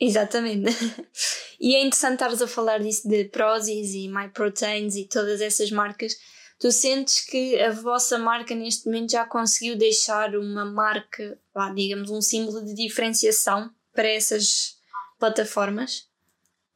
[0.01, 0.71] Exatamente.
[1.61, 6.15] E é interessante estares a falar disso de Prozis e MyProteins e todas essas marcas
[6.59, 11.39] Tu sentes que a vossa marca neste momento já conseguiu deixar uma marca,
[11.75, 14.81] digamos, um símbolo de diferenciação para essas
[15.19, 16.09] plataformas?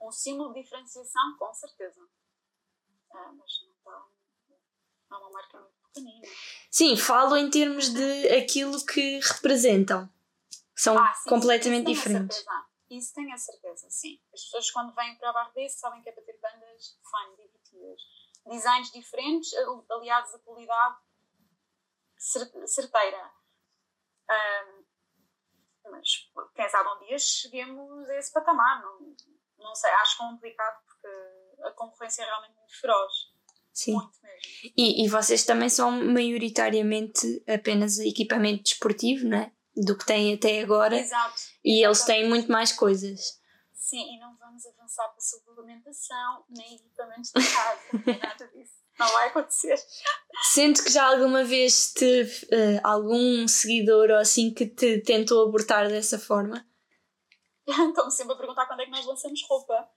[0.00, 2.00] Um símbolo de diferenciação, com certeza.
[3.12, 4.04] Ah, mas não está.
[5.11, 6.26] É uma marca muito pequenina.
[6.70, 10.07] Sim, falo em termos de aquilo que representam.
[10.74, 12.44] São ah, sim, completamente sim, diferentes.
[12.90, 14.20] Isso tenho a certeza, sim.
[14.33, 17.37] As pessoas quando vêm para a Barra desse sabem que é para ter bandas fun,
[17.37, 18.01] divertidas
[18.48, 19.51] designs diferentes,
[19.90, 20.96] aliados à qualidade
[22.66, 23.31] certeira.
[24.31, 24.85] Um,
[25.90, 28.83] mas quem sabe um dia cheguemos a esse patamar.
[28.83, 29.14] Não,
[29.59, 33.12] não sei, acho complicado porque a concorrência é realmente muito feroz.
[33.72, 33.92] Sim.
[33.92, 34.72] Muito mesmo.
[34.77, 39.53] E, e vocês também são maioritariamente apenas equipamento desportivo, não é?
[39.84, 40.98] Do que têm até agora.
[40.98, 41.40] Exato.
[41.64, 43.38] E eles têm muito mais coisas.
[43.72, 47.80] Sim, e não vamos avançar para suplementação nem equipamentos de casa,
[48.28, 48.78] nada disso.
[48.98, 49.76] Não vai acontecer.
[50.42, 55.88] Sente que já alguma vez teve uh, algum seguidor ou assim que te tentou abortar
[55.88, 56.68] dessa forma?
[57.68, 59.88] Estão-me sempre a perguntar quando é que nós lançamos roupa.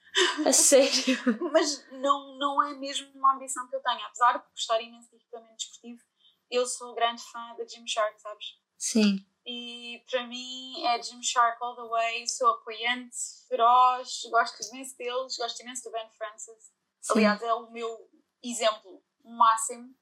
[0.45, 1.17] A sério?
[1.51, 4.05] Mas não, não é mesmo uma ambição que eu tenho.
[4.05, 6.01] Apesar de gostar imenso de equipamento desportivo,
[6.49, 8.45] eu sou grande fã da Gymshark, sabes?
[8.77, 9.25] Sim.
[9.45, 15.59] E para mim é Gymshark all the way, sou apoiante, feroz, gosto imenso deles, gosto
[15.61, 16.71] imenso do Ben Francis.
[17.01, 17.13] Sim.
[17.13, 18.09] Aliás, é o meu
[18.43, 19.95] exemplo máximo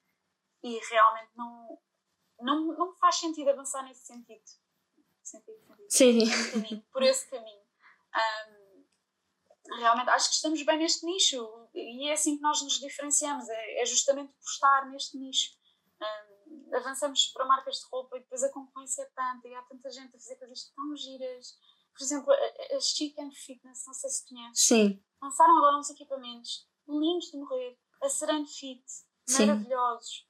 [0.62, 1.80] e realmente não,
[2.42, 4.44] não, não faz sentido avançar nesse sentido.
[5.24, 5.58] sentido,
[5.90, 6.68] sentido.
[6.68, 6.80] Sim.
[6.92, 7.64] por esse caminho.
[8.14, 13.48] Um, realmente acho que estamos bem neste nicho e é assim que nós nos diferenciamos,
[13.48, 15.59] é, é justamente por estar neste nicho.
[16.74, 20.16] Avançamos para marcas de roupa e depois a concorrência é tanta e há tanta gente
[20.16, 21.58] a fazer coisas tão giras.
[21.94, 24.66] Por exemplo, a, a Chicken Fitness, não sei se conheces.
[24.66, 25.04] Sim.
[25.22, 28.84] Lançaram agora uns equipamentos lindos de morrer, a Serene Fit,
[29.26, 29.46] Sim.
[29.46, 30.28] maravilhosos.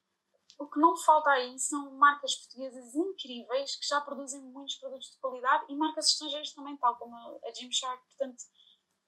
[0.58, 5.18] O que não falta aí são marcas portuguesas incríveis que já produzem muitos produtos de
[5.18, 8.04] qualidade e marcas estrangeiras também, tal como a Gymshark.
[8.08, 8.44] Portanto,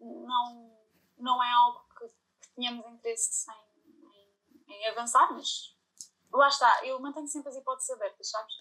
[0.00, 0.78] não,
[1.18, 2.08] não é algo que,
[2.40, 5.76] que tenhamos interesse em, em, em avançar, mas
[6.32, 8.54] lá está, eu mantenho sempre as hipóteses abertas, sabes?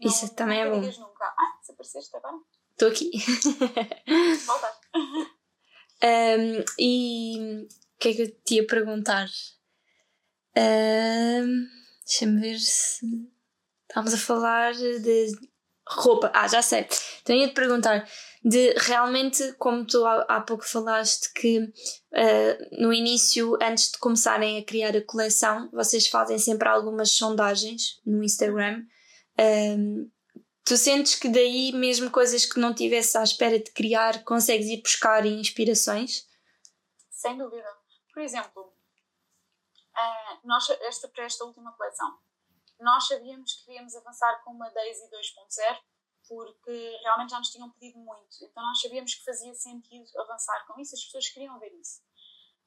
[0.00, 0.80] Não, Isso também é bom.
[0.80, 1.24] Digas nunca.
[1.24, 2.36] Ah, desapareceste agora?
[2.72, 3.10] Estou aqui.
[4.46, 4.80] Voltar.
[6.02, 9.28] um, e o que é que eu te ia perguntar?
[10.56, 13.06] Um, Deixa-me ver se.
[13.88, 15.32] Estávamos a falar de
[15.86, 16.30] roupa.
[16.34, 16.86] Ah, já sei.
[17.22, 18.06] Então te perguntar
[18.44, 24.58] de realmente, como tu há, há pouco falaste, que uh, no início, antes de começarem
[24.58, 28.84] a criar a coleção, vocês fazem sempre algumas sondagens no Instagram.
[29.40, 30.10] Um,
[30.62, 34.82] tu sentes que daí, mesmo coisas que não tivesse à espera de criar, consegues ir
[34.82, 36.26] buscar inspirações?
[37.10, 37.68] Sem dúvida.
[38.12, 42.18] Por exemplo, uh, nós, esta, para esta última coleção,
[42.84, 45.80] nós sabíamos que queríamos avançar com uma Daisy 2.0
[46.28, 48.36] porque realmente já nos tinham pedido muito.
[48.42, 52.00] Então nós sabíamos que fazia sentido avançar com isso, as pessoas queriam ver isso.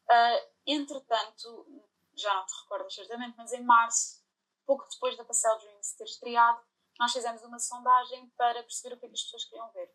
[0.10, 4.24] Uh, entretanto, já não te recordo certamente, mas em março,
[4.66, 6.62] pouco depois da Pastel Dreams ter estreado,
[7.00, 9.94] nós fizemos uma sondagem para perceber o que, é que as pessoas queriam ver.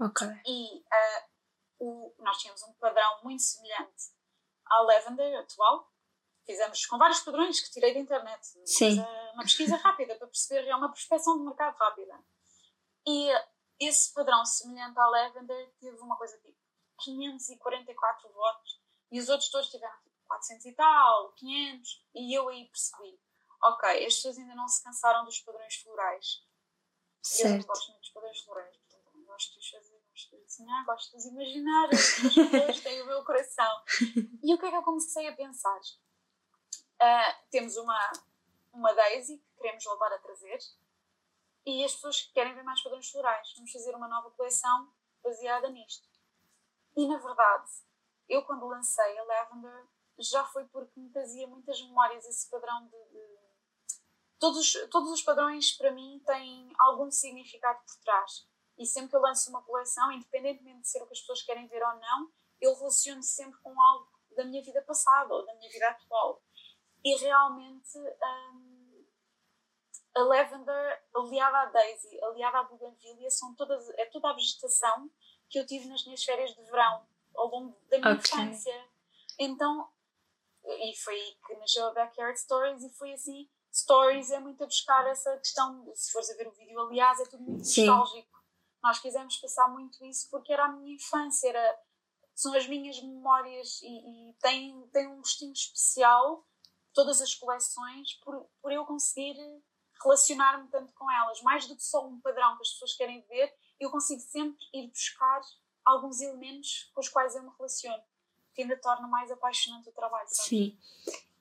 [0.00, 0.26] Ok.
[0.46, 1.28] E uh,
[1.78, 4.04] o, nós tínhamos um padrão muito semelhante
[4.66, 5.90] à Lavender atual.
[6.48, 8.40] Fizemos com vários padrões que tirei da internet.
[8.64, 8.94] Sim.
[8.94, 12.18] Uma, uma pesquisa rápida para perceber, é uma prospecção de mercado rápida.
[13.06, 13.28] E
[13.78, 16.56] esse padrão semelhante à Lavender teve uma coisa tipo
[17.04, 18.80] 544 votos
[19.12, 23.20] e os outros todos tiveram tipo 400 e tal, 500, e eu aí percebi,
[23.62, 26.46] ok, as pessoas ainda não se cansaram dos padrões florais.
[27.22, 27.52] Certo.
[27.52, 30.44] Eu não gosto muito dos padrões florais, portanto não gosto de os fazer, gosto de
[30.44, 33.84] desenhar, gosto de os imaginar, as pessoas têm o meu coração.
[34.42, 35.78] E o que é que eu comecei a pensar?
[37.00, 38.12] Uh, temos uma,
[38.72, 40.58] uma Daisy que queremos voltar a trazer
[41.64, 43.52] e as pessoas que querem ver mais padrões florais.
[43.56, 46.08] Vamos fazer uma nova coleção baseada nisto.
[46.96, 47.70] E na verdade,
[48.28, 49.86] eu quando lancei a Lavender
[50.18, 53.38] já foi porque me trazia muitas memórias esse padrão de, de...
[54.38, 58.48] Todos, todos os padrões para mim têm algum significado por trás.
[58.76, 61.66] E sempre que eu lanço uma coleção, independentemente de ser o que as pessoas querem
[61.68, 65.70] ver ou não, eu relaciono sempre com algo da minha vida passada ou da minha
[65.70, 66.42] vida atual.
[67.04, 69.04] E realmente hum,
[70.14, 75.10] a Lavender, aliada à Daisy, aliada à Bougainvillea, são todas, é toda a vegetação
[75.48, 78.40] que eu tive nas minhas férias de verão ao longo da minha okay.
[78.40, 78.88] infância.
[79.38, 79.88] Então,
[80.64, 83.48] e foi aí que nasceu a Backyard Stories e foi assim.
[83.72, 87.24] Stories é muito a buscar essa questão, se fores a ver o vídeo, aliás, é
[87.24, 87.86] tudo muito Sim.
[87.86, 88.38] nostálgico.
[88.82, 91.80] Nós quisemos passar muito isso porque era a minha infância, era,
[92.34, 96.44] são as minhas memórias e, e tem, tem um gostinho especial,
[96.98, 99.36] todas as coleções, por, por eu conseguir
[100.02, 101.40] relacionar-me tanto com elas.
[101.42, 104.88] Mais do que só um padrão que as pessoas querem ver, eu consigo sempre ir
[104.88, 105.40] buscar
[105.84, 108.02] alguns elementos com os quais eu me relaciono,
[108.52, 110.26] que ainda torna mais apaixonante o trabalho.
[110.28, 110.48] Sabe?
[110.48, 110.78] Sim.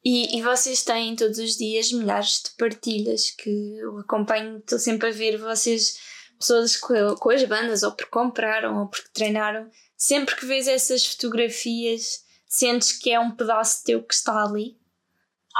[0.05, 5.09] E, e vocês têm todos os dias milhares de partilhas que eu acompanho, estou sempre
[5.09, 5.99] a ver vocês,
[6.37, 9.71] pessoas com, com as bandas, ou porque compraram, ou porque treinaram.
[9.97, 14.77] Sempre que vês essas fotografias, sentes que é um pedaço teu que está ali?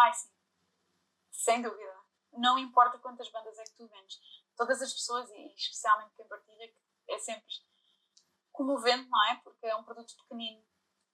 [0.04, 0.30] Ai, sim.
[1.32, 1.98] Sem dúvida.
[2.34, 4.20] Não importa quantas bandas é que tu vendes.
[4.56, 6.74] Todas as pessoas, e especialmente quem partilha,
[7.08, 7.48] é sempre
[8.52, 9.36] comovente, não é?
[9.44, 10.64] Porque é um produto pequenino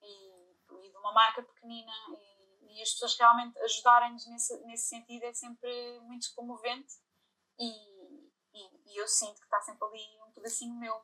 [0.01, 5.23] e, e de uma marca pequenina e, e as pessoas realmente ajudarem-nos nesse, nesse sentido
[5.23, 6.95] é sempre muito comovente
[7.59, 11.03] e, e, eu sinto que está sempre ali um pedacinho meu.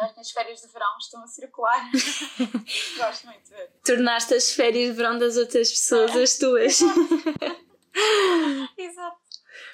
[0.00, 1.90] As minhas férias de verão estão a circular.
[2.96, 3.70] Gosto muito de ver.
[3.84, 6.22] Tornaste as férias de verão das outras pessoas é.
[6.22, 6.80] as tuas.
[8.76, 9.28] Exato.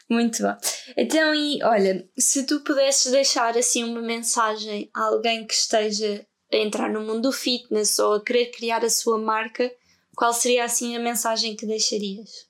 [0.08, 0.56] Muito bom.
[0.96, 6.56] Então, e olha, se tu pudesses deixar assim uma mensagem a alguém que esteja a
[6.56, 9.74] entrar no mundo do fitness ou a querer criar a sua marca,
[10.14, 12.48] qual seria assim a mensagem que deixarias?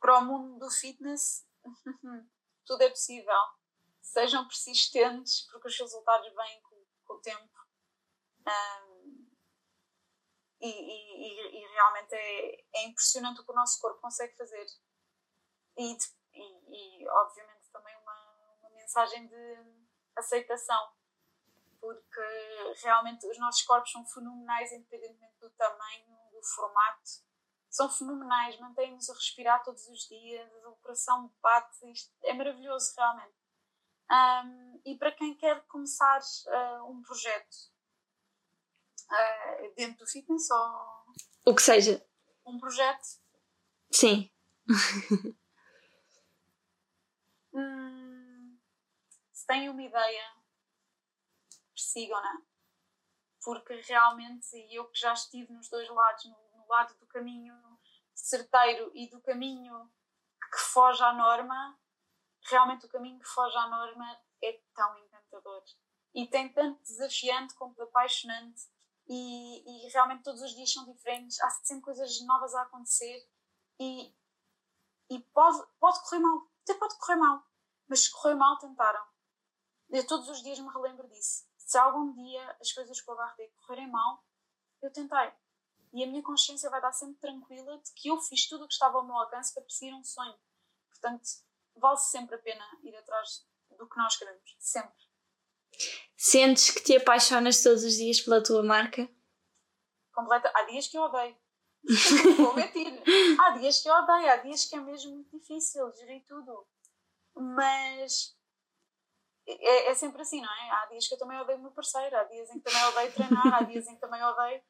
[0.00, 1.44] Para o mundo do fitness,
[2.66, 3.34] tudo é possível.
[4.12, 7.58] Sejam persistentes, porque os resultados vêm com, com o tempo.
[8.46, 9.28] Um,
[10.60, 14.66] e, e, e, realmente é, é impressionante o que o nosso corpo consegue fazer
[15.76, 15.96] e,
[16.32, 19.56] e, e obviamente também uma, uma mensagem de
[20.16, 20.92] aceitação,
[21.78, 27.28] porque realmente os nossos corpos são fenomenais, independentemente do tamanho, do formato,
[27.70, 33.37] são fenomenais, mantêm-nos a respirar todos os dias, a operação bate, isto é maravilhoso realmente.
[34.10, 37.54] Um, e para quem quer começar uh, um projeto
[39.10, 41.04] uh, dentro do fitness ou.
[41.46, 42.04] O que seja.
[42.46, 43.06] Um projeto.
[43.92, 44.30] Sim.
[47.50, 48.56] Hum,
[49.32, 50.32] se têm uma ideia,
[51.74, 52.42] persigam-na.
[53.42, 57.56] Porque realmente, e eu que já estive nos dois lados, no, no lado do caminho
[58.14, 59.90] certeiro e do caminho
[60.52, 61.78] que foge à norma,
[62.42, 65.62] realmente o caminho que foge à norma é tão encantador.
[66.14, 68.62] E tem tanto desafiante como apaixonante.
[69.06, 73.26] E, e, realmente todos os dias são diferentes, há sempre coisas novas a acontecer
[73.80, 74.14] e,
[75.08, 77.42] e pode, pode correr mal, até pode correr mal,
[77.88, 79.02] mas se correr mal, tentaram.
[79.88, 81.48] Eu todos os dias me relembro disso.
[81.56, 84.22] Se algum dia as coisas com a barriga correrem mal,
[84.82, 85.32] eu tentei.
[85.94, 88.74] E a minha consciência vai estar sempre tranquila de que eu fiz tudo o que
[88.74, 90.38] estava ao meu alcance para perseguir um sonho.
[90.90, 91.26] Portanto,
[91.78, 94.56] vale sempre a pena ir atrás do que nós queremos.
[94.58, 95.08] Sempre.
[96.16, 99.08] Sentes que te apaixonas todos os dias pela tua marca?
[100.12, 100.50] Completa.
[100.54, 101.36] Há dias que eu odeio.
[102.36, 103.02] Vou mentir.
[103.40, 106.66] Há dias que eu odeio, há dias que é mesmo muito difícil gerir tudo.
[107.34, 108.36] Mas
[109.46, 110.70] é, é, sempre assim, não é?
[110.70, 113.12] Há dias que eu também odeio o meu parceiro, há dias em que também odeio
[113.12, 114.62] treinar, há dias em que também odeio.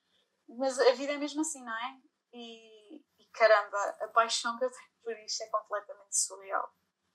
[0.50, 2.00] Mas a vida é mesmo assim, não é?
[2.32, 6.72] E, e caramba, a paixão que eu tenho por isto é completamente surreal.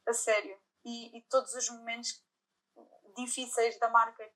[0.08, 0.60] A sério.
[0.86, 2.22] E, e todos os momentos
[3.16, 4.30] difíceis da marca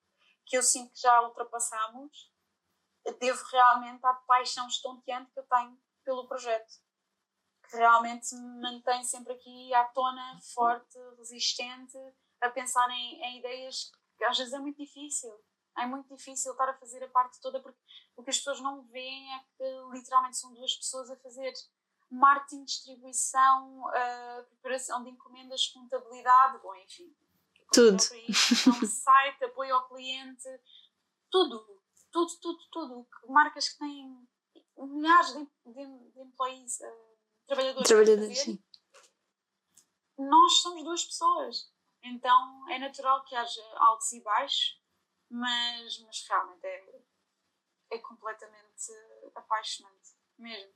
[0.46, 2.32] que eu sinto que já ultrapassamos,
[3.20, 6.88] devo realmente à paixão estonteante que eu tenho pelo projeto
[7.70, 11.98] que realmente me mantém sempre aqui à tona, forte, resistente,
[12.42, 15.32] a pensar em, em ideias que às vezes é muito difícil.
[15.78, 17.80] É muito difícil estar a fazer a parte toda porque
[18.16, 21.54] o que as pessoas não veem é que literalmente são duas pessoas a fazer
[22.10, 27.16] marketing, distribuição, uh, preparação de encomendas, contabilidade, bom, enfim.
[27.72, 28.02] Tudo.
[28.88, 30.48] site, apoio ao cliente,
[31.30, 31.82] tudo,
[32.12, 33.08] tudo, tudo, tudo.
[33.28, 34.28] Marcas que têm
[34.78, 37.88] milhares de, de, de employees, uh, trabalhadores.
[37.88, 38.64] Trabalhadores, sim.
[40.18, 41.72] Nós somos duas pessoas.
[42.04, 44.82] Então é natural que haja altos e baixos,
[45.30, 47.02] mas, mas realmente é,
[47.92, 48.92] é completamente
[49.36, 50.74] apaixonante, mesmo.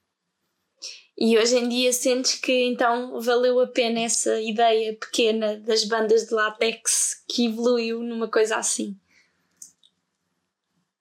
[1.17, 6.27] E hoje em dia sentes que então valeu a pena essa ideia pequena das bandas
[6.27, 8.99] de látex que evoluiu numa coisa assim?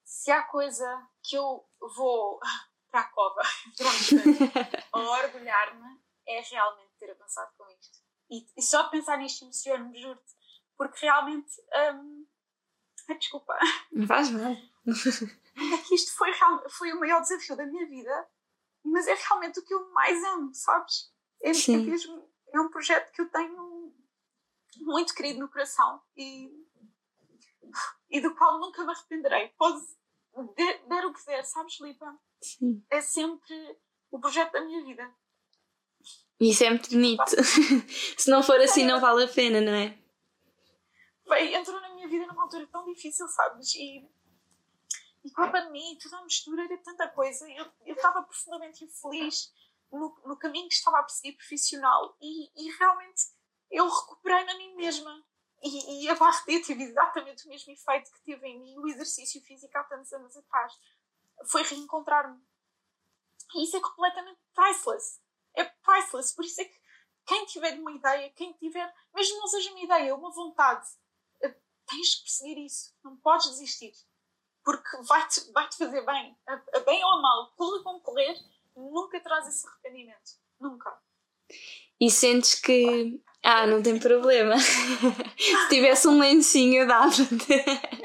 [0.04, 1.64] Se há coisa que eu
[1.96, 2.38] vou
[2.90, 3.40] para a cova,
[4.92, 7.98] a orgulhar-me, é realmente ter avançado com isto.
[8.30, 10.34] E, e só pensar nisto emociona-me, juro-te,
[10.76, 11.50] porque realmente.
[11.94, 12.26] Hum,
[13.18, 13.58] desculpa.
[13.90, 14.52] Não faz mal.
[14.52, 16.30] É que isto foi,
[16.68, 18.28] foi o maior desafio da minha vida
[18.84, 21.12] mas é realmente o que eu mais amo, sabes?
[21.42, 23.94] É, é, mesmo, é um projeto que eu tenho
[24.78, 26.50] muito querido no coração e,
[28.10, 29.48] e do qual nunca me arrependerei.
[29.58, 29.80] Pode
[30.88, 32.18] der o que der, sabes, Lipa?
[32.42, 32.84] Sim.
[32.90, 33.78] É sempre
[34.10, 35.12] o projeto da minha vida.
[36.40, 37.24] Isso é muito bonito.
[38.16, 39.98] Se não for assim, não vale a pena, não é?
[41.28, 43.74] Bem, entrou na minha vida numa altura tão difícil, sabes?
[43.74, 44.08] E
[45.24, 47.48] e com a e toda a mistura era tanta coisa.
[47.50, 49.52] Eu, eu estava profundamente infeliz
[49.92, 53.22] no, no caminho que estava a perseguir profissional e, e realmente
[53.70, 55.24] eu recuperei-me a mim mesma.
[55.62, 59.42] E, e a barra teve exatamente o mesmo efeito que teve em mim o exercício
[59.42, 60.72] físico há tantos anos atrás.
[61.50, 62.42] Foi reencontrar-me.
[63.54, 65.20] E isso é completamente priceless.
[65.54, 66.34] É priceless.
[66.34, 66.80] Por isso é que
[67.26, 70.88] quem tiver uma ideia, quem tiver, mesmo não seja uma ideia, uma vontade,
[71.42, 71.54] eh,
[71.86, 72.96] tens que perseguir isso.
[73.04, 73.92] Não podes desistir
[74.64, 78.34] porque vai-te vai -te fazer bem, a, a bem ou a mal, correr como correr,
[78.76, 80.32] nunca traz esse arrependimento.
[80.60, 80.92] Nunca.
[82.00, 83.20] E sentes que.
[83.42, 84.56] Ah, não tem problema.
[84.58, 87.26] Se tivesse um lencinho, dava-te.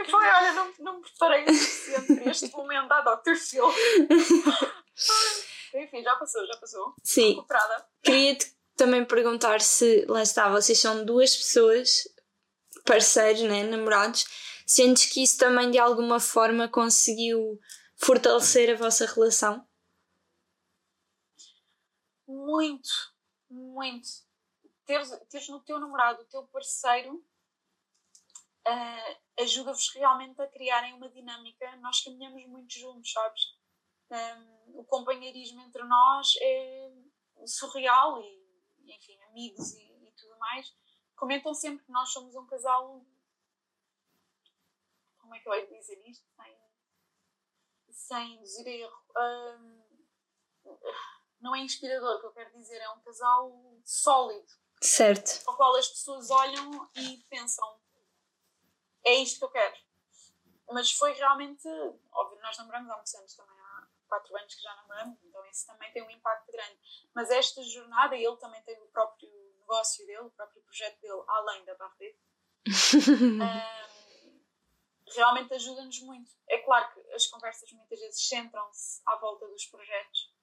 [0.09, 3.35] Foi, olha, não, não me preparei o suficiente para este momento da Dr.
[3.35, 3.65] Phil.
[5.75, 6.93] Enfim, já passou, já passou.
[7.03, 7.43] Sim.
[8.01, 12.07] Queria-te também perguntar se, lá está, vocês são duas pessoas,
[12.85, 14.25] parceiros, né, namorados,
[14.65, 17.59] Sentes que isso também de alguma forma conseguiu
[17.95, 19.67] fortalecer a vossa relação?
[22.27, 22.89] Muito,
[23.49, 24.07] muito.
[24.85, 27.23] Teres, teres no teu namorado, o teu parceiro,
[28.67, 31.75] uh, ajuda-vos realmente a criarem uma dinâmica.
[31.77, 33.41] Nós caminhamos muito juntos, sabes?
[34.09, 36.91] Um, o companheirismo entre nós é
[37.45, 40.73] surreal e, enfim, amigos e, e tudo mais
[41.15, 43.03] comentam sempre que nós somos um casal
[45.25, 46.57] como é que eu hei de dizer isto sem,
[47.89, 49.03] sem dizer erro?
[49.17, 49.83] Um,
[51.41, 54.53] não é inspirador, o que eu quero dizer, é um casal sólido.
[54.81, 55.41] Certo.
[55.47, 57.81] Ao qual as pessoas olham e pensam:
[59.03, 59.75] é isto que eu quero.
[60.69, 61.67] Mas foi realmente.
[62.11, 65.65] Óbvio, nós namoramos há muitos anos também, há quatro anos que já namoramos, então isso
[65.65, 66.79] também tem um impacto grande.
[67.15, 71.65] Mas esta jornada, ele também tem o próprio negócio dele, o próprio projeto dele, além
[71.65, 72.15] da Barret.
[72.67, 73.39] um,
[75.13, 76.31] realmente ajuda-nos muito.
[76.49, 80.33] É claro que as conversas muitas vezes centram-se à volta dos projetos,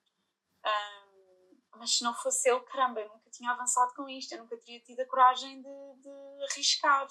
[0.65, 4.57] um, mas se não fosse ele, caramba, eu nunca tinha avançado com isto, eu nunca
[4.57, 7.07] teria tido a coragem de, de arriscar.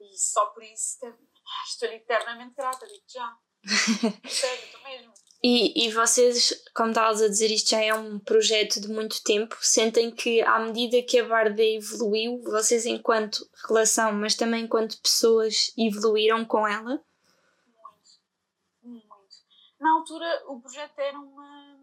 [0.00, 0.98] E só por isso
[1.66, 3.38] estou-lhe eternamente grata, digo já.
[4.30, 5.12] Sério, estou mesmo.
[5.42, 9.56] E, e vocês, como estavas a dizer, isto já é um projeto de muito tempo.
[9.60, 15.72] Sentem que, à medida que a Barda evoluiu, vocês, enquanto relação, mas também enquanto pessoas,
[15.78, 17.02] evoluíram com ela?
[17.64, 18.20] Muito,
[18.82, 19.08] muito.
[19.78, 21.78] Na altura, o projeto era uma.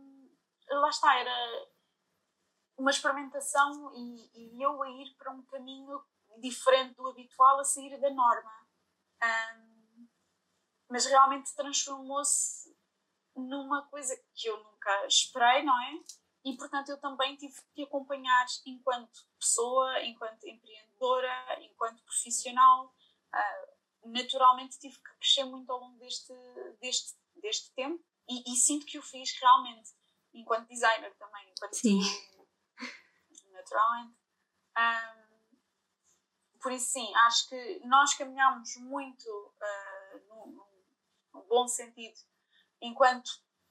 [0.70, 1.68] Lá está, era
[2.78, 6.00] uma experimentação e, e eu a ir para um caminho
[6.38, 8.52] diferente do habitual, a sair da norma.
[9.24, 10.08] Um,
[10.90, 12.77] mas realmente transformou-se
[13.38, 16.00] numa coisa que eu nunca esperei, não é?
[16.46, 22.94] E portanto eu também tive que acompanhar enquanto pessoa, enquanto empreendedora, enquanto profissional.
[23.34, 23.78] Uh,
[24.10, 26.34] naturalmente tive que crescer muito ao longo deste,
[26.80, 29.90] deste, deste tempo e, e, sinto que o fiz realmente
[30.34, 32.00] enquanto designer também, enquanto sim.
[33.52, 34.16] naturalmente.
[34.78, 35.28] Um,
[36.62, 40.66] por isso sim, acho que nós caminhamos muito uh, num,
[41.34, 42.18] num bom sentido
[42.82, 43.30] enquanto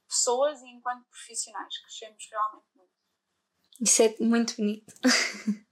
[0.09, 1.78] pessoas e enquanto profissionais.
[1.82, 2.90] Crescemos realmente muito.
[3.80, 4.94] Isso é muito bonito.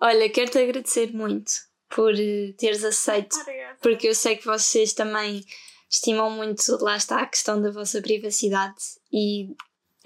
[0.00, 1.52] Olha, quero-te agradecer muito
[1.88, 3.78] por eh, teres aceito, Obrigada.
[3.82, 5.44] porque eu sei que vocês também
[5.90, 8.80] estimam muito, lá está a questão da vossa privacidade
[9.12, 9.56] e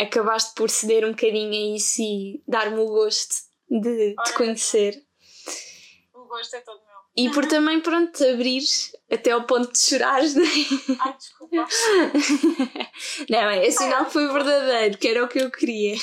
[0.00, 3.34] acabaste por ceder um bocadinho a isso e dar-me o gosto
[3.68, 5.06] de te Ora, conhecer.
[6.14, 6.83] O gosto é todo.
[7.16, 10.48] E por também, pronto, te abrires até ao ponto de chorares, não é?
[11.00, 11.56] Ai, desculpa.
[13.30, 15.96] Não, é sinal que foi verdadeiro, que era o que eu queria.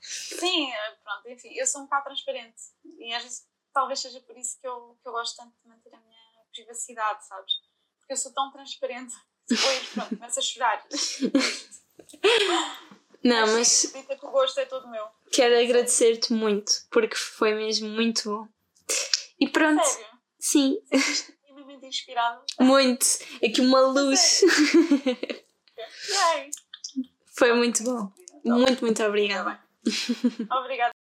[0.00, 0.70] Sim,
[1.02, 2.54] pronto, enfim, eu sou um bocado transparente
[2.98, 5.94] e às vezes talvez seja por isso que eu, que eu gosto tanto de manter
[5.94, 6.20] a minha
[6.52, 7.52] privacidade, sabes?
[7.98, 9.14] Porque eu sou tão transparente
[9.48, 10.86] depois, pronto, começo a chorar.
[13.24, 15.04] Não, mas Acredita que o gosto é todo meu.
[15.32, 18.48] quero agradecer-te muito, porque foi mesmo muito bom.
[19.40, 20.06] E pronto, Sério,
[20.38, 20.78] sim,
[21.44, 22.42] minimamente inspirada.
[22.60, 23.06] muito.
[23.44, 24.42] Aqui uma luz.
[26.08, 26.50] Yay!
[27.36, 28.10] Foi muito bom.
[28.44, 29.60] Muito, muito obrigada.
[30.50, 30.95] Obrigada.